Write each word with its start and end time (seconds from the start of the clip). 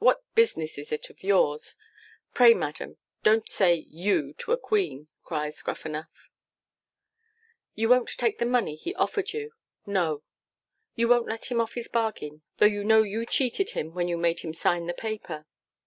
What 0.00 0.22
business 0.34 0.76
is 0.76 0.92
it 0.92 1.08
of 1.08 1.22
yours? 1.22 1.74
Pray, 2.34 2.52
madam, 2.52 2.98
don't 3.22 3.48
say 3.48 3.72
"you" 3.74 4.34
to 4.34 4.52
a 4.52 4.58
Queen,' 4.58 5.08
cries 5.24 5.62
Gruffanuff. 5.62 6.28
'You 7.74 7.88
won't 7.88 8.10
take 8.10 8.36
the 8.38 8.44
money 8.44 8.74
he 8.74 8.94
offered 8.96 9.32
you?' 9.32 9.54
'No.' 9.86 10.22
'You 10.94 11.08
won't 11.08 11.26
let 11.26 11.50
him 11.50 11.58
off 11.58 11.72
his 11.72 11.88
bargain, 11.88 12.42
though 12.58 12.66
you 12.66 12.84
know 12.84 13.00
you 13.02 13.24
cheated 13.24 13.70
him 13.70 13.94
when 13.94 14.08
you 14.08 14.18
made 14.18 14.40
him 14.40 14.52
sign 14.52 14.88
the 14.88 14.92
paper? 14.92 15.46